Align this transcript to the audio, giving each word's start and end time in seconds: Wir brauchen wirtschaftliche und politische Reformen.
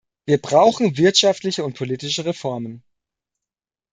Wir 0.25 0.39
brauchen 0.41 0.97
wirtschaftliche 0.97 1.63
und 1.63 1.77
politische 1.77 2.25
Reformen. 2.25 2.83